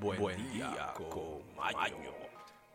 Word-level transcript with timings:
Buen, 0.00 0.52
día, 0.52 0.92
con 0.94 1.40
Maño. 1.56 2.12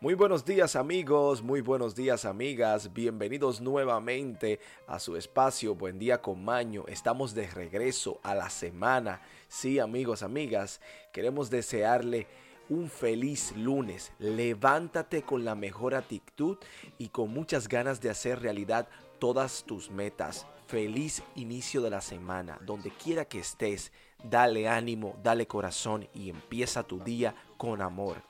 Muy 0.00 0.14
buenos 0.14 0.44
días 0.44 0.74
amigos, 0.74 1.40
muy 1.40 1.60
buenos 1.60 1.94
días 1.94 2.24
amigas, 2.24 2.92
bienvenidos 2.92 3.60
nuevamente 3.60 4.58
a 4.88 4.98
su 4.98 5.16
espacio 5.16 5.76
Buen 5.76 6.00
día 6.00 6.20
con 6.20 6.44
Maño. 6.44 6.84
Estamos 6.88 7.34
de 7.34 7.46
regreso 7.46 8.18
a 8.24 8.34
la 8.34 8.50
semana. 8.50 9.20
Sí 9.46 9.78
amigos, 9.78 10.24
amigas, 10.24 10.80
queremos 11.12 11.48
desearle 11.48 12.26
un 12.68 12.90
feliz 12.90 13.56
lunes. 13.56 14.12
Levántate 14.18 15.22
con 15.22 15.44
la 15.44 15.54
mejor 15.54 15.94
actitud 15.94 16.58
y 16.98 17.08
con 17.10 17.30
muchas 17.30 17.68
ganas 17.68 18.00
de 18.00 18.10
hacer 18.10 18.40
realidad 18.40 18.88
todas 19.20 19.62
tus 19.64 19.90
metas. 19.90 20.46
Feliz 20.72 21.22
inicio 21.36 21.82
de 21.82 21.90
la 21.90 22.00
semana. 22.00 22.58
Donde 22.62 22.90
quiera 22.92 23.26
que 23.26 23.38
estés, 23.38 23.92
dale 24.24 24.68
ánimo, 24.70 25.20
dale 25.22 25.46
corazón 25.46 26.08
y 26.14 26.30
empieza 26.30 26.82
tu 26.82 26.98
día 26.98 27.34
con 27.58 27.82
amor. 27.82 28.22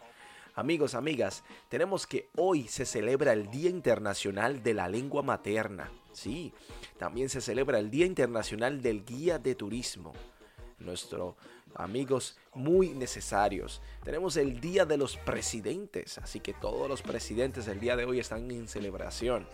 Amigos, 0.57 0.97
amigas, 0.97 1.45
tenemos 1.69 2.05
que 2.05 2.31
hoy 2.37 2.67
se 2.67 2.85
celebra 2.85 3.33
el 3.33 3.49
Día 3.49 3.71
Internacional 3.71 4.61
de 4.61 4.75
la 4.75 4.89
Lengua 4.89 5.23
Materna. 5.23 5.93
Sí, 6.11 6.53
también 6.99 7.29
se 7.29 7.41
celebra 7.41 7.79
el 7.79 7.93
Día 7.93 8.07
Internacional 8.07 8.83
del 8.83 9.05
Guía 9.05 9.39
de 9.39 9.55
Turismo. 9.55 10.13
Nuestros 10.81 11.37
amigos 11.77 12.37
muy 12.55 12.89
necesarios. 12.89 13.81
Tenemos 14.03 14.37
el 14.37 14.61
Día 14.61 14.85
de 14.85 14.97
los 14.97 15.17
Presidentes, 15.17 16.19
así 16.19 16.41
que 16.41 16.55
todos 16.55 16.89
los 16.89 17.03
presidentes 17.03 17.69
el 17.69 17.79
día 17.79 17.95
de 17.95 18.05
hoy 18.05 18.19
están 18.19 18.51
en 18.51 18.67
celebración. 18.67 19.47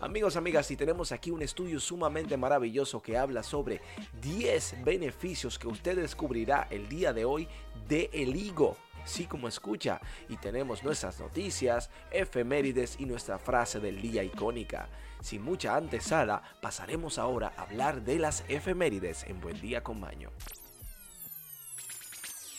Amigos, 0.00 0.36
amigas, 0.36 0.70
y 0.70 0.76
tenemos 0.76 1.12
aquí 1.12 1.30
un 1.30 1.42
estudio 1.42 1.80
sumamente 1.80 2.36
maravilloso 2.36 3.00
que 3.00 3.16
habla 3.16 3.42
sobre 3.42 3.80
10 4.20 4.84
beneficios 4.84 5.58
que 5.58 5.68
usted 5.68 5.96
descubrirá 5.96 6.66
el 6.70 6.88
día 6.88 7.12
de 7.12 7.24
hoy 7.24 7.48
de 7.88 8.10
el 8.12 8.36
higo 8.36 8.76
sí 9.04 9.26
como 9.26 9.48
escucha, 9.48 10.00
y 10.28 10.36
tenemos 10.36 10.82
nuestras 10.82 11.20
noticias, 11.20 11.90
efemérides 12.10 12.96
y 12.98 13.06
nuestra 13.06 13.38
frase 13.38 13.80
del 13.80 14.00
día 14.00 14.22
icónica. 14.22 14.88
Sin 15.20 15.42
mucha 15.42 15.76
antesala, 15.76 16.42
pasaremos 16.60 17.18
ahora 17.18 17.52
a 17.56 17.62
hablar 17.62 18.02
de 18.02 18.18
las 18.18 18.44
efemérides 18.48 19.24
en 19.24 19.40
Buen 19.40 19.60
Día 19.60 19.82
con 19.82 20.00
Maño. 20.00 20.30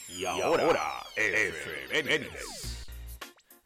Y 0.08 0.26
ahora, 0.26 1.04
efemérides. 1.16 2.85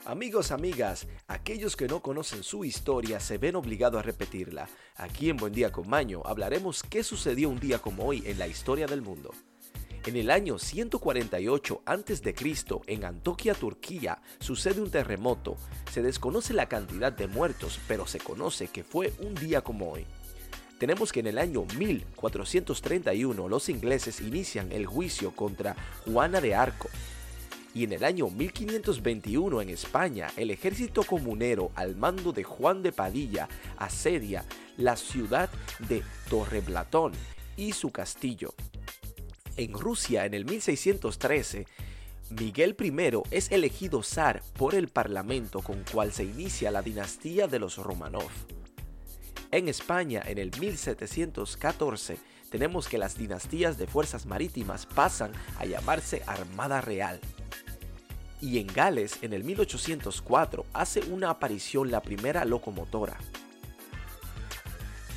Amigos, 0.09 0.49
amigas, 0.49 1.05
aquellos 1.27 1.75
que 1.75 1.88
no 1.88 2.02
conocen 2.02 2.41
su 2.41 2.65
historia 2.65 3.19
se 3.19 3.38
ven 3.38 3.55
obligados 3.55 3.99
a 3.99 4.02
repetirla. 4.02 4.67
Aquí 4.95 5.29
en 5.29 5.38
Buen 5.38 5.53
Día 5.53 5.71
con 5.71 5.88
Maño 5.88 6.23
hablaremos 6.25 6.81
qué 6.81 7.03
sucedió 7.03 7.47
un 7.47 7.59
día 7.59 7.77
como 7.77 8.05
hoy 8.05 8.23
en 8.25 8.39
la 8.39 8.47
historia 8.47 8.87
del 8.87 9.03
mundo. 9.03 9.35
En 10.07 10.15
el 10.15 10.31
año 10.31 10.57
148 10.57 11.83
a.C., 11.85 12.35
en 12.87 13.05
Antoquia, 13.05 13.53
Turquía, 13.53 14.19
sucede 14.39 14.81
un 14.81 14.89
terremoto. 14.89 15.57
Se 15.91 16.02
desconoce 16.02 16.55
la 16.55 16.67
cantidad 16.67 17.11
de 17.11 17.27
muertos, 17.27 17.80
pero 17.87 18.07
se 18.07 18.17
conoce 18.17 18.67
que 18.69 18.83
fue 18.83 19.13
un 19.19 19.35
día 19.35 19.61
como 19.61 19.91
hoy. 19.91 20.07
Tenemos 20.80 21.11
que 21.11 21.19
en 21.19 21.27
el 21.27 21.37
año 21.37 21.65
1431 21.77 23.47
los 23.47 23.69
ingleses 23.69 24.21
inician 24.21 24.71
el 24.71 24.87
juicio 24.87 25.35
contra 25.35 25.75
Juana 26.03 26.41
de 26.41 26.55
Arco. 26.55 26.89
Y 27.73 27.83
en 27.83 27.93
el 27.93 28.03
año 28.03 28.29
1521 28.29 29.61
en 29.61 29.69
España, 29.69 30.27
el 30.37 30.49
ejército 30.49 31.03
comunero 31.03 31.71
al 31.75 31.95
mando 31.95 32.31
de 32.31 32.43
Juan 32.43 32.81
de 32.81 32.91
Padilla 32.91 33.47
asedia 33.77 34.45
la 34.77 34.95
ciudad 34.95 35.49
de 35.87 36.03
Torreblatón 36.29 37.13
y 37.55 37.73
su 37.73 37.91
castillo. 37.91 38.53
En 39.55 39.73
Rusia, 39.73 40.25
en 40.25 40.33
el 40.33 40.45
1613, 40.45 41.67
Miguel 42.29 42.75
I 42.79 43.21
es 43.31 43.51
elegido 43.51 44.03
zar 44.03 44.41
por 44.57 44.75
el 44.75 44.87
parlamento 44.87 45.61
con 45.61 45.83
cual 45.91 46.13
se 46.13 46.23
inicia 46.23 46.71
la 46.71 46.81
dinastía 46.81 47.47
de 47.47 47.59
los 47.59 47.77
Romanov. 47.77 48.29
En 49.52 49.67
España, 49.67 50.21
en 50.25 50.37
el 50.37 50.52
1714, 50.59 52.17
tenemos 52.49 52.87
que 52.87 52.98
las 52.98 53.17
dinastías 53.17 53.77
de 53.77 53.87
fuerzas 53.87 54.26
marítimas 54.26 54.86
pasan 54.86 55.32
a 55.58 55.65
llamarse 55.65 56.23
Armada 56.26 56.82
Real. 56.82 57.20
Y 58.42 58.60
en 58.60 58.67
Gales, 58.67 59.20
en 59.21 59.33
el 59.33 59.43
1804, 59.43 60.65
hace 60.73 61.02
una 61.11 61.30
aparición 61.30 61.92
la 61.92 62.02
primera 62.02 62.45
locomotora. 62.45 63.17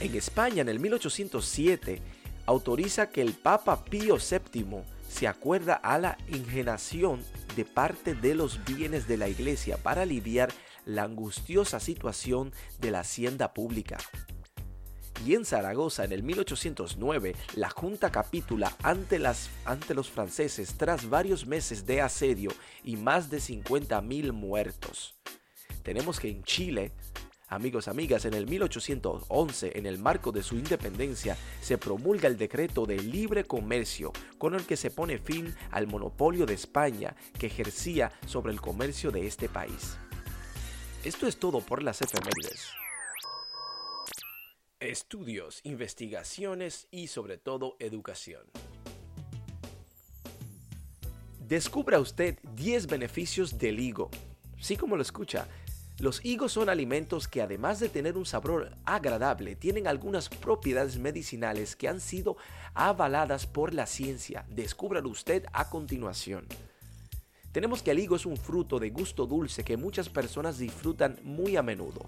En 0.00 0.14
España, 0.16 0.62
en 0.62 0.68
el 0.68 0.80
1807, 0.80 2.02
autoriza 2.46 3.10
que 3.10 3.22
el 3.22 3.34
Papa 3.34 3.84
Pío 3.84 4.16
VII 4.16 4.82
se 5.08 5.28
acuerda 5.28 5.74
a 5.74 5.98
la 5.98 6.18
ingenación 6.28 7.22
de 7.54 7.64
parte 7.64 8.14
de 8.14 8.34
los 8.34 8.64
bienes 8.64 9.06
de 9.06 9.18
la 9.18 9.28
iglesia 9.28 9.76
para 9.76 10.02
aliviar 10.02 10.52
la 10.84 11.04
angustiosa 11.04 11.78
situación 11.78 12.52
de 12.80 12.90
la 12.90 13.00
hacienda 13.00 13.52
pública. 13.54 13.98
Y 15.24 15.34
en 15.34 15.44
Zaragoza, 15.44 16.04
en 16.04 16.12
el 16.12 16.22
1809, 16.22 17.34
la 17.54 17.70
Junta 17.70 18.10
capitula 18.10 18.76
ante, 18.82 19.18
los 19.18 20.10
franceses 20.10 20.74
tras 20.76 21.08
varios 21.08 21.46
meses 21.46 21.86
de 21.86 22.00
asedio 22.00 22.50
y 22.82 22.96
más 22.96 23.30
de 23.30 23.38
50.000 23.38 24.32
muertos. 24.32 25.14
Tenemos 25.82 26.18
que 26.18 26.30
en 26.30 26.42
Chile, 26.42 26.92
Amigos, 27.48 27.86
amigas, 27.86 28.24
en 28.24 28.32
el 28.32 28.46
1811, 28.46 29.72
en 29.74 29.84
el 29.84 29.98
marco 29.98 30.32
de 30.32 30.42
su 30.42 30.54
independencia, 30.54 31.36
se 31.60 31.76
promulga 31.76 32.26
el 32.26 32.38
decreto 32.38 32.86
de 32.86 32.96
libre 32.96 33.44
comercio, 33.44 34.10
con 34.38 34.54
el 34.54 34.64
que 34.64 34.78
se 34.78 34.90
pone 34.90 35.18
fin 35.18 35.54
al 35.70 35.86
monopolio 35.86 36.46
de 36.46 36.54
España 36.54 37.14
que 37.38 37.48
ejercía 37.48 38.10
sobre 38.24 38.54
el 38.54 38.60
comercio 38.62 39.10
de 39.10 39.26
este 39.26 39.50
país. 39.50 39.98
Esto 41.04 41.26
es 41.26 41.36
todo 41.36 41.60
por 41.60 41.82
las 41.82 42.00
efemérides. 42.00 42.81
Estudios, 44.82 45.60
investigaciones 45.62 46.88
y 46.90 47.06
sobre 47.06 47.38
todo 47.38 47.76
educación. 47.78 48.42
Descubra 51.46 52.00
usted 52.00 52.36
10 52.56 52.88
beneficios 52.88 53.58
del 53.58 53.78
higo. 53.78 54.10
Sí 54.60 54.76
como 54.76 54.96
lo 54.96 55.02
escucha, 55.02 55.46
los 56.00 56.24
higos 56.24 56.50
son 56.50 56.68
alimentos 56.68 57.28
que 57.28 57.42
además 57.42 57.78
de 57.78 57.90
tener 57.90 58.16
un 58.16 58.26
sabor 58.26 58.72
agradable, 58.84 59.54
tienen 59.54 59.86
algunas 59.86 60.28
propiedades 60.28 60.98
medicinales 60.98 61.76
que 61.76 61.86
han 61.86 62.00
sido 62.00 62.36
avaladas 62.74 63.46
por 63.46 63.74
la 63.74 63.86
ciencia. 63.86 64.44
Descúbralo 64.48 65.10
usted 65.10 65.44
a 65.52 65.70
continuación. 65.70 66.44
Tenemos 67.52 67.84
que 67.84 67.92
el 67.92 68.00
higo 68.00 68.16
es 68.16 68.26
un 68.26 68.36
fruto 68.36 68.80
de 68.80 68.90
gusto 68.90 69.26
dulce 69.26 69.62
que 69.62 69.76
muchas 69.76 70.08
personas 70.08 70.58
disfrutan 70.58 71.20
muy 71.22 71.54
a 71.54 71.62
menudo, 71.62 72.04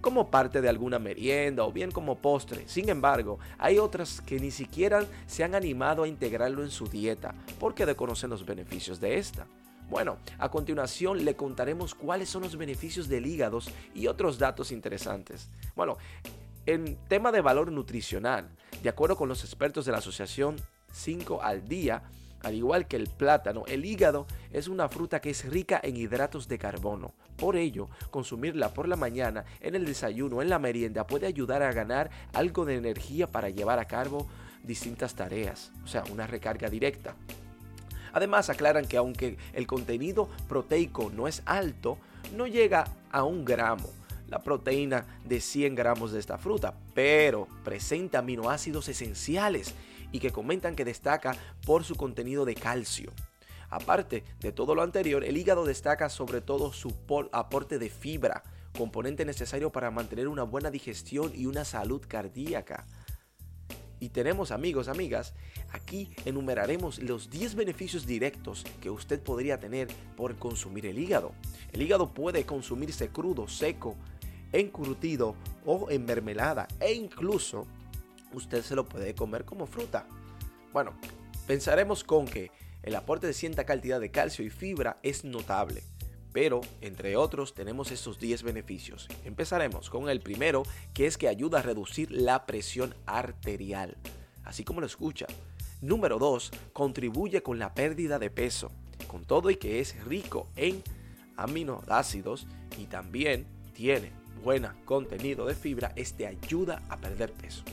como 0.00 0.30
parte 0.30 0.60
de 0.60 0.68
alguna 0.68 0.98
merienda 0.98 1.64
o 1.64 1.72
bien 1.72 1.90
como 1.90 2.16
postre. 2.16 2.64
Sin 2.66 2.88
embargo, 2.88 3.38
hay 3.58 3.78
otras 3.78 4.20
que 4.20 4.40
ni 4.40 4.50
siquiera 4.50 5.04
se 5.26 5.44
han 5.44 5.54
animado 5.54 6.02
a 6.02 6.08
integrarlo 6.08 6.62
en 6.62 6.70
su 6.70 6.86
dieta 6.86 7.34
porque 7.58 7.86
desconocen 7.86 8.30
los 8.30 8.44
beneficios 8.44 9.00
de 9.00 9.18
esta. 9.18 9.46
Bueno, 9.88 10.18
a 10.38 10.50
continuación 10.50 11.24
le 11.24 11.34
contaremos 11.34 11.94
cuáles 11.94 12.28
son 12.28 12.42
los 12.42 12.56
beneficios 12.56 13.08
del 13.08 13.26
hígado 13.26 13.60
y 13.94 14.06
otros 14.06 14.38
datos 14.38 14.70
interesantes. 14.70 15.48
Bueno, 15.74 15.96
en 16.66 16.96
tema 17.08 17.32
de 17.32 17.40
valor 17.40 17.72
nutricional, 17.72 18.50
de 18.82 18.88
acuerdo 18.90 19.16
con 19.16 19.28
los 19.28 19.42
expertos 19.44 19.86
de 19.86 19.92
la 19.92 19.98
Asociación 19.98 20.56
5 20.92 21.42
al 21.42 21.66
día, 21.66 22.02
al 22.42 22.54
igual 22.54 22.86
que 22.86 22.96
el 22.96 23.08
plátano, 23.08 23.64
el 23.66 23.84
hígado 23.84 24.26
es 24.52 24.68
una 24.68 24.88
fruta 24.88 25.20
que 25.20 25.30
es 25.30 25.44
rica 25.44 25.80
en 25.82 25.96
hidratos 25.96 26.48
de 26.48 26.58
carbono. 26.58 27.12
Por 27.36 27.56
ello, 27.56 27.88
consumirla 28.10 28.74
por 28.74 28.88
la 28.88 28.96
mañana, 28.96 29.44
en 29.60 29.74
el 29.74 29.84
desayuno, 29.84 30.42
en 30.42 30.48
la 30.48 30.58
merienda, 30.58 31.06
puede 31.06 31.26
ayudar 31.26 31.62
a 31.62 31.72
ganar 31.72 32.10
algo 32.32 32.64
de 32.64 32.76
energía 32.76 33.26
para 33.26 33.48
llevar 33.48 33.78
a 33.78 33.86
cabo 33.86 34.26
distintas 34.62 35.14
tareas, 35.14 35.72
o 35.84 35.86
sea, 35.86 36.04
una 36.12 36.26
recarga 36.26 36.68
directa. 36.68 37.14
Además 38.12 38.50
aclaran 38.50 38.86
que 38.86 38.96
aunque 38.96 39.36
el 39.52 39.66
contenido 39.66 40.28
proteico 40.48 41.10
no 41.14 41.28
es 41.28 41.42
alto, 41.44 41.98
no 42.36 42.46
llega 42.46 42.84
a 43.10 43.24
un 43.24 43.44
gramo 43.44 43.88
la 44.28 44.42
proteína 44.42 45.06
de 45.24 45.40
100 45.40 45.74
gramos 45.74 46.12
de 46.12 46.20
esta 46.20 46.38
fruta, 46.38 46.74
pero 46.94 47.48
presenta 47.64 48.18
aminoácidos 48.18 48.88
esenciales 48.88 49.74
y 50.12 50.20
que 50.20 50.30
comentan 50.30 50.76
que 50.76 50.84
destaca 50.84 51.36
por 51.66 51.84
su 51.84 51.96
contenido 51.96 52.44
de 52.44 52.54
calcio. 52.54 53.12
Aparte 53.70 54.24
de 54.40 54.52
todo 54.52 54.74
lo 54.74 54.82
anterior, 54.82 55.24
el 55.24 55.36
hígado 55.36 55.64
destaca 55.64 56.08
sobre 56.08 56.40
todo 56.40 56.72
su 56.72 56.94
aporte 57.32 57.78
de 57.78 57.90
fibra, 57.90 58.42
componente 58.76 59.24
necesario 59.24 59.70
para 59.70 59.90
mantener 59.90 60.28
una 60.28 60.42
buena 60.42 60.70
digestión 60.70 61.32
y 61.34 61.46
una 61.46 61.64
salud 61.64 62.02
cardíaca. 62.06 62.86
Y 64.00 64.10
tenemos 64.10 64.52
amigos, 64.52 64.88
amigas, 64.88 65.34
aquí 65.72 66.10
enumeraremos 66.24 67.00
los 67.00 67.30
10 67.30 67.56
beneficios 67.56 68.06
directos 68.06 68.64
que 68.80 68.90
usted 68.90 69.20
podría 69.20 69.58
tener 69.58 69.88
por 70.16 70.36
consumir 70.36 70.86
el 70.86 70.98
hígado. 70.98 71.32
El 71.72 71.82
hígado 71.82 72.14
puede 72.14 72.46
consumirse 72.46 73.08
crudo, 73.08 73.48
seco, 73.48 73.96
encurtido 74.52 75.34
o 75.66 75.90
en 75.90 76.06
mermelada 76.06 76.68
e 76.80 76.92
incluso 76.94 77.66
usted 78.32 78.62
se 78.62 78.74
lo 78.74 78.88
puede 78.88 79.14
comer 79.14 79.44
como 79.44 79.66
fruta. 79.66 80.06
Bueno, 80.72 80.92
pensaremos 81.46 82.04
con 82.04 82.26
que 82.26 82.50
El 82.82 82.94
aporte 82.94 83.26
de 83.26 83.34
cierta 83.34 83.64
cantidad 83.64 84.00
de 84.00 84.10
calcio 84.10 84.44
y 84.44 84.50
fibra 84.50 84.98
es 85.02 85.24
notable. 85.24 85.82
Pero, 86.32 86.60
entre 86.80 87.16
otros, 87.16 87.54
tenemos 87.54 87.90
estos 87.90 88.18
10 88.18 88.44
beneficios. 88.44 89.08
Empezaremos 89.24 89.90
con 89.90 90.08
el 90.08 90.20
primero, 90.20 90.62
que 90.94 91.06
es 91.06 91.18
que 91.18 91.28
ayuda 91.28 91.58
a 91.58 91.62
reducir 91.62 92.10
la 92.12 92.46
presión 92.46 92.94
arterial, 93.06 93.96
así 94.44 94.62
como 94.62 94.80
lo 94.80 94.86
escucha. 94.86 95.26
Número 95.80 96.18
2, 96.18 96.50
contribuye 96.72 97.42
con 97.42 97.58
la 97.58 97.74
pérdida 97.74 98.18
de 98.18 98.30
peso, 98.30 98.70
con 99.06 99.24
todo 99.24 99.50
y 99.50 99.56
que 99.56 99.80
es 99.80 100.02
rico 100.04 100.48
en 100.56 100.82
aminoácidos 101.36 102.46
y 102.78 102.86
también 102.86 103.46
tiene 103.74 104.12
buen 104.44 104.66
contenido 104.84 105.46
de 105.46 105.54
fibra, 105.54 105.92
este 105.96 106.26
ayuda 106.26 106.82
a 106.88 106.96
perder 106.96 107.32
peso. 107.32 107.64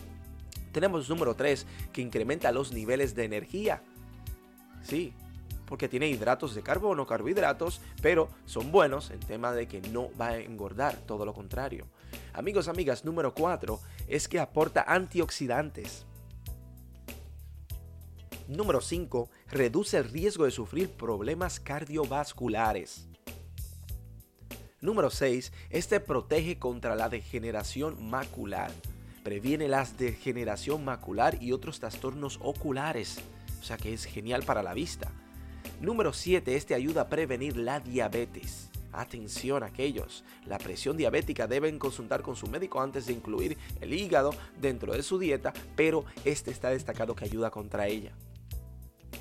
Tenemos 0.75 1.09
número 1.09 1.37
3, 1.37 1.65
que 1.93 2.01
incrementa 2.01 2.51
los 2.51 2.73
niveles 2.73 3.15
de 3.15 3.23
energía. 3.23 3.81
Sí, 4.83 5.13
porque 5.67 5.87
tiene 5.87 6.09
hidratos 6.09 6.53
de 6.53 6.63
carbono, 6.63 7.07
carbohidratos, 7.07 7.79
pero 8.01 8.27
son 8.43 8.73
buenos 8.73 9.09
en 9.09 9.21
tema 9.21 9.53
de 9.53 9.69
que 9.69 9.79
no 9.79 10.09
va 10.19 10.31
a 10.31 10.37
engordar, 10.37 10.97
todo 11.07 11.25
lo 11.25 11.33
contrario. 11.33 11.87
Amigos, 12.33 12.67
amigas, 12.67 13.05
número 13.05 13.33
4 13.33 13.79
es 14.09 14.27
que 14.27 14.37
aporta 14.37 14.83
antioxidantes. 14.85 16.05
Número 18.49 18.81
5. 18.81 19.29
Reduce 19.51 19.97
el 19.97 20.11
riesgo 20.11 20.43
de 20.43 20.51
sufrir 20.51 20.89
problemas 20.89 21.61
cardiovasculares. 21.61 23.07
Número 24.81 25.09
6. 25.09 25.53
Este 25.69 26.01
protege 26.01 26.59
contra 26.59 26.97
la 26.97 27.07
degeneración 27.07 28.09
macular. 28.09 28.71
Previene 29.25 29.67
la 29.67 29.83
degeneración 29.97 30.85
macular 30.85 31.41
y 31.41 31.51
otros 31.51 31.79
trastornos 31.79 32.37
oculares. 32.43 33.17
O 33.59 33.63
sea 33.63 33.75
que 33.75 33.91
es 33.91 34.05
genial 34.05 34.43
para 34.43 34.61
la 34.61 34.75
vista. 34.75 35.11
Número 35.81 36.13
7. 36.13 36.55
Este 36.55 36.75
ayuda 36.75 37.01
a 37.01 37.09
prevenir 37.09 37.57
la 37.57 37.79
diabetes. 37.79 38.69
Atención 38.91 39.63
a 39.63 39.65
aquellos. 39.65 40.23
La 40.45 40.59
presión 40.59 40.95
diabética 40.95 41.47
deben 41.47 41.79
consultar 41.79 42.21
con 42.21 42.35
su 42.35 42.45
médico 42.45 42.79
antes 42.79 43.07
de 43.07 43.13
incluir 43.13 43.57
el 43.81 43.95
hígado 43.95 44.29
dentro 44.61 44.93
de 44.93 45.01
su 45.01 45.17
dieta, 45.17 45.53
pero 45.75 46.05
este 46.23 46.51
está 46.51 46.69
destacado 46.69 47.15
que 47.15 47.25
ayuda 47.25 47.49
contra 47.49 47.87
ella. 47.87 48.11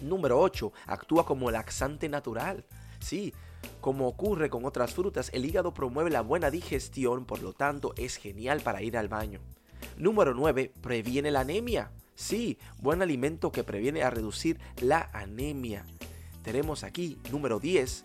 Número 0.02 0.38
8. 0.38 0.70
Actúa 0.84 1.24
como 1.24 1.50
laxante 1.50 2.10
natural. 2.10 2.66
Sí, 2.98 3.32
como 3.80 4.06
ocurre 4.06 4.50
con 4.50 4.66
otras 4.66 4.92
frutas, 4.92 5.30
el 5.32 5.46
hígado 5.46 5.72
promueve 5.72 6.10
la 6.10 6.20
buena 6.20 6.50
digestión, 6.50 7.24
por 7.24 7.42
lo 7.42 7.54
tanto 7.54 7.94
es 7.96 8.16
genial 8.16 8.60
para 8.60 8.82
ir 8.82 8.98
al 8.98 9.08
baño. 9.08 9.40
Número 9.96 10.34
9. 10.34 10.72
Previene 10.80 11.30
la 11.30 11.40
anemia. 11.40 11.90
Sí, 12.14 12.58
buen 12.78 13.02
alimento 13.02 13.52
que 13.52 13.64
previene 13.64 14.02
a 14.02 14.10
reducir 14.10 14.58
la 14.80 15.10
anemia. 15.12 15.84
Tenemos 16.42 16.84
aquí 16.84 17.18
número 17.30 17.60
10. 17.60 18.04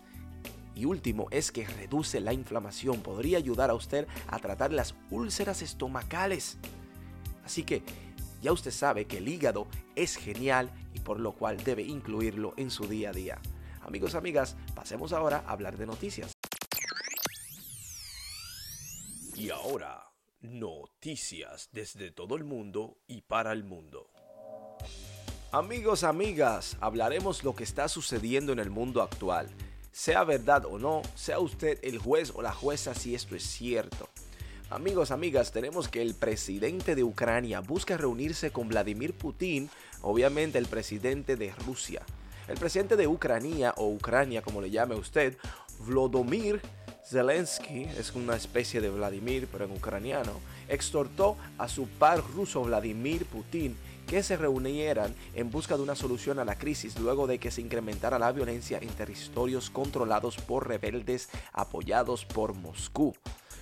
Y 0.74 0.84
último 0.84 1.26
es 1.30 1.52
que 1.52 1.66
reduce 1.66 2.20
la 2.20 2.32
inflamación. 2.32 3.02
Podría 3.02 3.38
ayudar 3.38 3.70
a 3.70 3.74
usted 3.74 4.06
a 4.28 4.38
tratar 4.38 4.72
las 4.72 4.94
úlceras 5.10 5.62
estomacales. 5.62 6.58
Así 7.44 7.64
que 7.64 7.82
ya 8.40 8.52
usted 8.52 8.70
sabe 8.70 9.06
que 9.06 9.18
el 9.18 9.28
hígado 9.28 9.66
es 9.96 10.16
genial 10.16 10.70
y 10.94 11.00
por 11.00 11.20
lo 11.20 11.32
cual 11.32 11.62
debe 11.62 11.82
incluirlo 11.82 12.54
en 12.56 12.70
su 12.70 12.86
día 12.86 13.10
a 13.10 13.12
día. 13.12 13.38
Amigos, 13.82 14.14
amigas, 14.14 14.56
pasemos 14.74 15.12
ahora 15.12 15.42
a 15.46 15.52
hablar 15.52 15.76
de 15.76 15.86
noticias. 15.86 16.32
Y 19.34 19.50
ahora, 19.50 20.09
noticias 20.40 21.68
desde 21.72 22.10
todo 22.10 22.36
el 22.36 22.44
mundo 22.44 22.96
y 23.06 23.22
para 23.22 23.52
el 23.52 23.64
mundo. 23.64 24.08
Amigos, 25.52 26.04
amigas, 26.04 26.76
hablaremos 26.80 27.42
lo 27.42 27.54
que 27.54 27.64
está 27.64 27.88
sucediendo 27.88 28.52
en 28.52 28.60
el 28.60 28.70
mundo 28.70 29.02
actual. 29.02 29.48
Sea 29.90 30.22
verdad 30.24 30.64
o 30.64 30.78
no, 30.78 31.02
sea 31.14 31.40
usted 31.40 31.78
el 31.82 31.98
juez 31.98 32.32
o 32.34 32.42
la 32.42 32.52
jueza 32.52 32.94
si 32.94 33.14
esto 33.14 33.34
es 33.34 33.42
cierto. 33.42 34.08
Amigos, 34.70 35.10
amigas, 35.10 35.50
tenemos 35.50 35.88
que 35.88 36.00
el 36.00 36.14
presidente 36.14 36.94
de 36.94 37.02
Ucrania 37.02 37.58
busca 37.58 37.96
reunirse 37.96 38.52
con 38.52 38.68
Vladimir 38.68 39.14
Putin, 39.14 39.68
obviamente 40.02 40.58
el 40.58 40.66
presidente 40.66 41.34
de 41.34 41.52
Rusia. 41.66 42.02
El 42.46 42.56
presidente 42.56 42.94
de 42.94 43.08
Ucrania, 43.08 43.74
o 43.76 43.88
Ucrania 43.88 44.42
como 44.42 44.60
le 44.60 44.70
llame 44.70 44.94
usted, 44.94 45.36
Vladimir 45.80 46.60
Zelensky, 47.04 47.84
es 47.98 48.14
una 48.14 48.36
especie 48.36 48.80
de 48.80 48.90
Vladimir 48.90 49.48
pero 49.50 49.64
en 49.64 49.72
ucraniano, 49.72 50.32
exhortó 50.68 51.36
a 51.58 51.68
su 51.68 51.88
par 51.88 52.22
ruso 52.34 52.62
Vladimir 52.62 53.26
Putin 53.26 53.76
que 54.06 54.22
se 54.22 54.36
reunieran 54.36 55.14
en 55.34 55.50
busca 55.50 55.76
de 55.76 55.82
una 55.82 55.94
solución 55.94 56.38
a 56.38 56.44
la 56.44 56.56
crisis 56.56 56.98
luego 56.98 57.26
de 57.26 57.38
que 57.38 57.50
se 57.50 57.60
incrementara 57.60 58.18
la 58.18 58.32
violencia 58.32 58.78
en 58.78 58.88
territorios 58.88 59.70
controlados 59.70 60.36
por 60.36 60.66
rebeldes 60.66 61.28
apoyados 61.52 62.24
por 62.24 62.54
Moscú. 62.54 63.14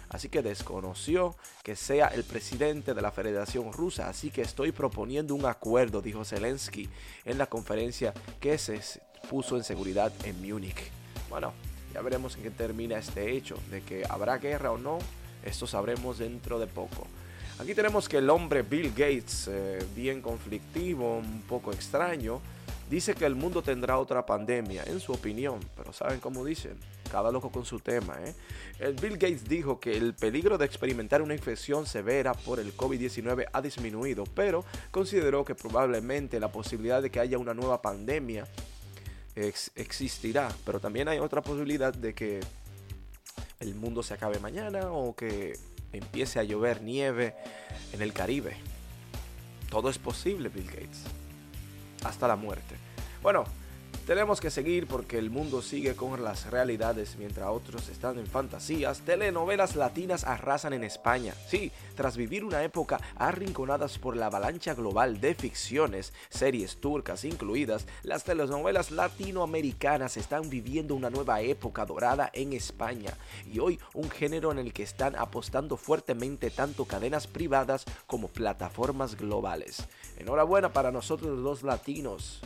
Así 0.09 0.31
que 0.31 0.41
desconoció 0.41 1.37
que 1.63 1.77
sea 1.77 2.07
el 2.07 2.25
presidente 2.25 2.95
de 2.95 3.03
la 3.03 3.13
Federación 3.13 3.73
Rusa, 3.75 4.09
así 4.09 4.31
que 4.31 4.41
estoy 4.41 4.73
proponiendo 4.73 5.35
un 5.35 5.45
acuerdo, 5.45 6.01
dijo 6.01 6.25
Zelensky 6.25 6.89
en 7.27 7.37
la 7.37 7.47
conferencia 7.47 8.15
que 8.41 8.57
se 8.57 8.81
puso 9.29 9.57
en 9.59 9.65
seguridad 9.65 10.13
en 10.25 10.41
Múnich. 10.41 10.91
Bueno, 11.29 11.53
ya 11.93 12.03
veremos 12.03 12.37
en 12.37 12.43
qué 12.43 12.51
termina 12.51 12.99
este 12.99 13.33
hecho, 13.33 13.57
de 13.71 13.83
que 13.83 14.05
habrá 14.09 14.39
guerra 14.39 14.73
o 14.73 14.79
no, 14.79 14.99
esto 15.45 15.67
sabremos 15.67 16.19
dentro 16.19 16.59
de 16.59 16.67
poco. 16.67 17.07
Aquí 17.59 17.75
tenemos 17.75 18.09
que 18.09 18.19
el 18.19 18.31
hombre 18.31 18.63
Bill 18.63 18.91
Gates, 18.91 19.49
eh, 19.51 19.85
bien 19.97 20.23
conflictivo, 20.23 21.19
un 21.19 21.43
poco 21.43 21.73
extraño, 21.73 22.41
dice 22.89 23.15
que 23.15 23.27
el 23.27 23.35
mundo 23.35 23.63
tendrá 23.63 23.99
otra 23.99 24.25
pandemia, 24.25 24.85
en 24.85 25.01
su 25.01 25.13
opinión, 25.13 25.59
pero 25.77 25.93
¿saben 25.93 26.21
cómo 26.21 26.45
dicen? 26.45 26.77
Cada 27.11 27.33
loco 27.33 27.51
con 27.51 27.65
su 27.65 27.81
tema. 27.81 28.17
¿eh? 28.25 28.35
El 28.79 28.95
Bill 28.95 29.15
Gates 29.15 29.49
dijo 29.49 29.81
que 29.81 29.97
el 29.97 30.15
peligro 30.15 30.57
de 30.57 30.67
experimentar 30.67 31.21
una 31.21 31.35
infección 31.35 31.87
severa 31.87 32.33
por 32.33 32.61
el 32.61 32.77
COVID-19 32.77 33.47
ha 33.53 33.61
disminuido, 33.61 34.25
pero 34.35 34.65
consideró 34.91 35.45
que 35.45 35.55
probablemente 35.55 36.39
la 36.39 36.53
posibilidad 36.53 37.03
de 37.03 37.11
que 37.11 37.19
haya 37.19 37.39
una 37.39 37.55
nueva 37.55 37.83
pandemia 37.83 38.47
existirá, 39.75 40.49
pero 40.65 40.81
también 40.81 41.09
hay 41.09 41.19
otra 41.19 41.43
posibilidad 41.43 41.93
de 41.93 42.15
que 42.15 42.41
el 43.61 43.75
mundo 43.75 44.03
se 44.03 44.15
acabe 44.15 44.39
mañana 44.39 44.93
o 44.93 45.15
que 45.15 45.59
empiece 45.93 46.39
a 46.39 46.45
llover 46.45 46.83
nieve 46.83 47.35
en 47.93 48.03
el 48.03 48.13
Caribe. 48.13 48.57
Todo 49.71 49.91
es 49.91 49.99
posible, 49.99 50.49
Bill 50.49 50.67
Gates. 50.67 51.03
Hasta 52.05 52.29
la 52.29 52.37
muerte. 52.37 52.77
Bueno, 53.23 53.45
tenemos 54.09 54.41
que 54.41 54.49
seguir 54.49 54.87
porque 54.87 55.19
el 55.19 55.29
mundo 55.29 55.61
sigue 55.61 55.95
con 55.95 56.25
las 56.25 56.51
realidades 56.51 57.17
mientras 57.19 57.49
otros 57.51 57.91
están 57.91 58.19
en 58.19 58.27
fantasías. 58.27 59.03
Telenovelas 59.03 59.77
latinas 59.77 60.25
arrasan 60.25 60.73
en 60.73 60.83
España. 60.83 61.35
Sí, 61.47 61.71
tras 61.95 62.17
vivir 62.17 62.43
una 62.43 62.65
época 62.65 63.03
arrinconadas 63.17 63.99
por 63.99 64.17
la 64.17 64.29
avalancha 64.29 64.73
global 64.73 65.21
de 65.21 65.35
ficciones, 65.35 66.15
series 66.31 66.79
turcas 66.79 67.27
incluidas, 67.27 67.87
las 68.03 68.25
telenovelas 68.25 68.93
latinoamericanas 68.93 70.17
están 70.17 70.49
viviendo 70.49 70.95
una 70.95 71.11
nueva 71.11 71.43
época 71.43 71.85
dorada 71.85 72.31
en 72.33 72.55
España 72.55 73.13
y 73.53 73.59
hoy 73.59 73.79
un 73.93 74.09
género 74.09 74.51
en 74.53 74.59
el 74.59 74.73
que 74.73 74.85
están 74.85 75.17
apostando 75.17 75.77
fuertemente 75.77 76.49
tanto 76.49 76.87
cadenas 76.87 77.27
privadas 77.27 77.85
como 78.07 78.29
plataformas 78.29 79.19
globales. 79.19 79.87
Enhorabuena 80.17 80.73
para 80.73 80.91
nosotros 80.91 81.39
los 81.39 81.63
latinos. 81.63 82.41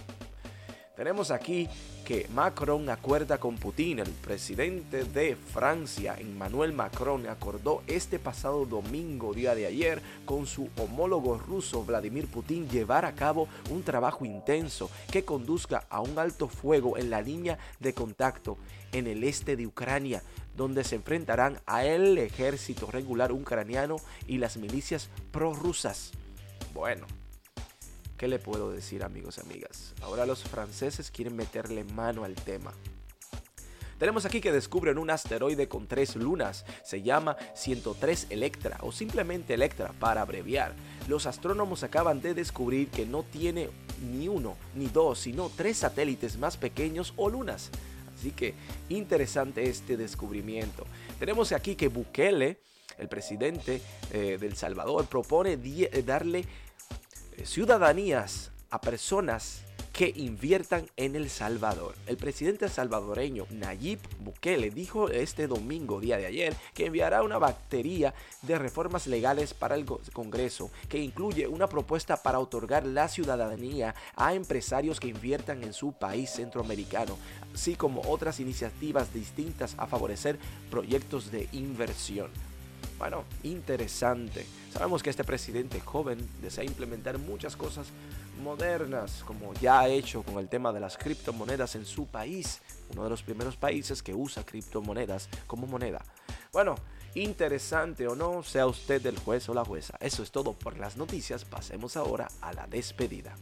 Tenemos 0.97 1.31
aquí 1.31 1.71
que 2.05 2.29
Macron 2.35 2.91
acuerda 2.91 3.39
con 3.39 3.57
Putin. 3.57 4.01
El 4.01 4.11
presidente 4.11 5.05
de 5.05 5.37
Francia, 5.37 6.17
Emmanuel 6.19 6.75
Macron, 6.75 7.27
acordó 7.29 7.83
este 7.87 8.19
pasado 8.19 8.67
domingo, 8.67 9.33
día 9.33 9.55
de 9.55 9.65
ayer, 9.65 10.03
con 10.27 10.47
su 10.47 10.69
homólogo 10.77 11.39
ruso 11.39 11.83
Vladimir 11.83 12.27
Putin 12.27 12.69
llevar 12.69 13.07
a 13.07 13.15
cabo 13.15 13.49
un 13.71 13.83
trabajo 13.83 14.27
intenso 14.27 14.91
que 15.11 15.25
conduzca 15.25 15.87
a 15.89 16.03
un 16.03 16.19
alto 16.19 16.47
fuego 16.47 16.99
en 16.99 17.09
la 17.09 17.23
línea 17.23 17.59
de 17.81 17.95
contacto 17.95 18.59
en 18.93 19.07
el 19.07 19.25
este 19.25 19.57
de 19.57 19.67
Ucrania, 19.67 20.23
donde 20.59 20.85
se 20.85 20.97
enfrentarán 20.97 21.59
a 21.65 21.87
el 21.87 22.19
ejército 22.19 22.91
regular 22.91 23.33
ucraniano 23.33 23.97
y 24.27 24.37
las 24.37 24.59
milicias 24.59 25.09
prorrusas. 25.31 26.13
Bueno, 26.75 27.07
¿Qué 28.23 28.29
le 28.29 28.39
puedo 28.39 28.71
decir 28.71 29.03
amigos 29.03 29.39
y 29.39 29.41
amigas? 29.41 29.95
Ahora 30.01 30.27
los 30.27 30.45
franceses 30.45 31.11
quieren 31.11 31.35
meterle 31.35 31.83
mano 31.83 32.23
al 32.23 32.37
tema. 32.37 32.73
Tenemos 33.99 34.25
aquí 34.25 34.41
que 34.41 34.53
descubren 34.53 34.99
un 34.99 35.11
asteroide 35.11 35.67
con 35.67 35.89
tres 35.89 36.15
lunas. 36.15 36.65
Se 36.85 37.03
llama 37.03 37.37
103 37.57 38.29
Electra 38.31 38.79
o 38.83 38.93
simplemente 38.93 39.55
Electra 39.55 39.93
para 39.99 40.21
abreviar. 40.21 40.73
Los 41.09 41.27
astrónomos 41.27 41.83
acaban 41.83 42.21
de 42.23 42.33
descubrir 42.33 42.91
que 42.91 43.07
no 43.07 43.25
tiene 43.25 43.71
ni 44.01 44.29
uno 44.29 44.57
ni 44.77 44.87
dos, 44.87 45.19
sino 45.19 45.51
tres 45.57 45.79
satélites 45.79 46.39
más 46.39 46.57
pequeños 46.57 47.15
o 47.17 47.29
lunas. 47.29 47.71
Así 48.17 48.31
que 48.31 48.55
interesante 48.89 49.69
este 49.69 49.97
descubrimiento. 49.97 50.87
Tenemos 51.19 51.51
aquí 51.51 51.75
que 51.75 51.89
Bukele, 51.89 52.61
el 52.99 53.09
presidente 53.09 53.83
eh, 54.13 54.39
del 54.41 54.55
Salvador, 54.55 55.07
propone 55.07 55.57
darle 56.07 56.47
ciudadanías 57.45 58.51
a 58.71 58.81
personas 58.81 59.63
que 59.93 60.13
inviertan 60.17 60.87
en 60.97 61.17
El 61.17 61.29
Salvador. 61.29 61.95
El 62.07 62.17
presidente 62.17 62.69
salvadoreño 62.69 63.47
Nayib 63.51 63.99
Bukele 64.21 64.71
dijo 64.71 65.11
este 65.11 65.47
domingo, 65.47 66.01
día 66.01 66.17
de 66.17 66.27
ayer, 66.27 66.57
que 66.73 66.87
enviará 66.87 67.23
una 67.23 67.39
batería 67.39 68.15
de 68.41 68.59
reformas 68.59 69.07
legales 69.07 69.53
para 69.53 69.75
el 69.75 69.85
Congreso, 69.85 70.71
que 70.89 70.99
incluye 70.99 71.47
una 71.47 71.69
propuesta 71.69 72.23
para 72.23 72.39
otorgar 72.39 72.87
la 72.87 73.09
ciudadanía 73.09 73.95
a 74.17 74.35
empresarios 74.35 74.99
que 74.99 75.09
inviertan 75.09 75.63
en 75.63 75.75
su 75.75 75.93
país 75.93 76.31
centroamericano, 76.31 77.19
así 77.55 77.75
como 77.75 78.01
otras 78.09 78.41
iniciativas 78.41 79.13
distintas 79.13 79.75
a 79.77 79.87
favorecer 79.87 80.39
proyectos 80.71 81.31
de 81.31 81.49
inversión. 81.53 82.31
Bueno, 82.99 83.25
interesante. 83.43 84.47
Sabemos 84.73 85.03
que 85.03 85.11
este 85.11 85.25
presidente 85.25 85.81
joven 85.81 86.19
desea 86.41 86.65
implementar 86.65 87.19
muchas 87.19 87.57
cosas 87.57 87.89
modernas, 88.43 89.23
como 89.27 89.53
ya 89.55 89.81
ha 89.81 89.89
hecho 89.89 90.23
con 90.23 90.39
el 90.39 90.49
tema 90.49 90.73
de 90.73 90.81
las 90.81 90.97
criptomonedas 90.97 91.75
en 91.75 91.85
su 91.85 92.07
país, 92.07 92.61
uno 92.91 93.05
de 93.05 93.11
los 93.11 93.23
primeros 93.23 93.57
países 93.57 94.03
que 94.03 94.15
usa 94.15 94.45
criptomonedas 94.45 95.29
como 95.47 95.67
moneda. 95.67 96.03
Bueno, 96.53 96.77
interesante 97.15 98.07
o 98.07 98.15
no, 98.15 98.43
sea 98.43 98.67
usted 98.67 99.05
el 99.07 99.19
juez 99.19 99.49
o 99.49 99.55
la 99.55 99.65
jueza. 99.65 99.97
Eso 100.01 100.23
es 100.23 100.31
todo 100.31 100.53
por 100.53 100.79
las 100.79 100.97
noticias. 100.97 101.45
Pasemos 101.45 101.97
ahora 101.97 102.29
a 102.41 102.53
la 102.53 102.67
despedida. 102.67 103.35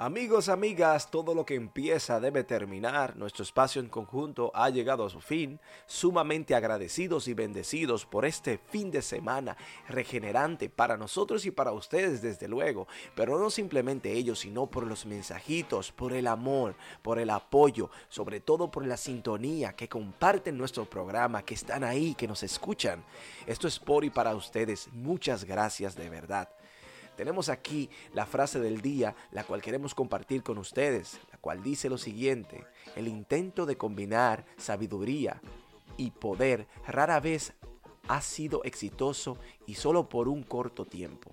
Amigos, 0.00 0.48
amigas, 0.48 1.10
todo 1.10 1.34
lo 1.34 1.44
que 1.44 1.56
empieza 1.56 2.20
debe 2.20 2.44
terminar. 2.44 3.16
Nuestro 3.16 3.42
espacio 3.42 3.82
en 3.82 3.88
conjunto 3.88 4.52
ha 4.54 4.70
llegado 4.70 5.04
a 5.04 5.10
su 5.10 5.20
fin. 5.20 5.58
Sumamente 5.86 6.54
agradecidos 6.54 7.26
y 7.26 7.34
bendecidos 7.34 8.06
por 8.06 8.24
este 8.24 8.58
fin 8.58 8.92
de 8.92 9.02
semana 9.02 9.56
regenerante 9.88 10.70
para 10.70 10.96
nosotros 10.96 11.46
y 11.46 11.50
para 11.50 11.72
ustedes, 11.72 12.22
desde 12.22 12.46
luego. 12.46 12.86
Pero 13.16 13.40
no 13.40 13.50
simplemente 13.50 14.12
ellos, 14.12 14.38
sino 14.38 14.68
por 14.68 14.86
los 14.86 15.04
mensajitos, 15.04 15.90
por 15.90 16.12
el 16.12 16.28
amor, 16.28 16.76
por 17.02 17.18
el 17.18 17.30
apoyo, 17.30 17.90
sobre 18.08 18.38
todo 18.38 18.70
por 18.70 18.86
la 18.86 18.96
sintonía 18.96 19.72
que 19.72 19.88
comparten 19.88 20.56
nuestro 20.56 20.84
programa, 20.88 21.44
que 21.44 21.54
están 21.54 21.82
ahí, 21.82 22.14
que 22.14 22.28
nos 22.28 22.44
escuchan. 22.44 23.02
Esto 23.48 23.66
es 23.66 23.80
por 23.80 24.04
y 24.04 24.10
para 24.10 24.36
ustedes. 24.36 24.90
Muchas 24.92 25.42
gracias 25.42 25.96
de 25.96 26.08
verdad. 26.08 26.48
Tenemos 27.18 27.48
aquí 27.48 27.90
la 28.14 28.26
frase 28.26 28.60
del 28.60 28.80
día, 28.80 29.16
la 29.32 29.42
cual 29.42 29.60
queremos 29.60 29.92
compartir 29.92 30.44
con 30.44 30.56
ustedes, 30.56 31.18
la 31.32 31.38
cual 31.38 31.64
dice 31.64 31.88
lo 31.88 31.98
siguiente, 31.98 32.64
el 32.94 33.08
intento 33.08 33.66
de 33.66 33.76
combinar 33.76 34.46
sabiduría 34.56 35.42
y 35.96 36.12
poder 36.12 36.68
rara 36.86 37.18
vez 37.18 37.54
ha 38.06 38.20
sido 38.20 38.62
exitoso 38.62 39.36
y 39.66 39.74
solo 39.74 40.08
por 40.08 40.28
un 40.28 40.44
corto 40.44 40.84
tiempo. 40.84 41.32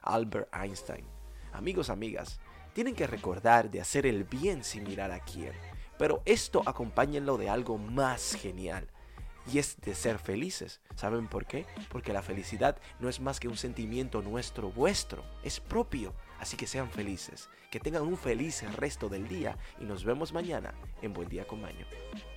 Albert 0.00 0.48
Einstein. 0.54 1.04
Amigos, 1.52 1.90
amigas, 1.90 2.40
tienen 2.72 2.94
que 2.94 3.06
recordar 3.06 3.70
de 3.70 3.82
hacer 3.82 4.06
el 4.06 4.24
bien 4.24 4.64
sin 4.64 4.84
mirar 4.84 5.12
a 5.12 5.20
quién, 5.20 5.52
pero 5.98 6.22
esto 6.24 6.62
acompáñenlo 6.64 7.36
de 7.36 7.50
algo 7.50 7.76
más 7.76 8.36
genial 8.36 8.88
y 9.52 9.58
es 9.58 9.80
de 9.80 9.94
ser 9.94 10.18
felices. 10.18 10.80
¿Saben 10.94 11.28
por 11.28 11.46
qué? 11.46 11.66
Porque 11.90 12.12
la 12.12 12.22
felicidad 12.22 12.78
no 13.00 13.08
es 13.08 13.20
más 13.20 13.40
que 13.40 13.48
un 13.48 13.56
sentimiento 13.56 14.22
nuestro, 14.22 14.70
vuestro, 14.70 15.24
es 15.42 15.60
propio. 15.60 16.14
Así 16.38 16.56
que 16.56 16.66
sean 16.66 16.90
felices, 16.90 17.48
que 17.70 17.80
tengan 17.80 18.02
un 18.02 18.16
feliz 18.16 18.62
resto 18.76 19.08
del 19.08 19.26
día 19.28 19.56
y 19.80 19.84
nos 19.84 20.04
vemos 20.04 20.32
mañana 20.32 20.74
en 21.02 21.12
Buen 21.12 21.28
Día 21.28 21.46
con. 21.46 22.35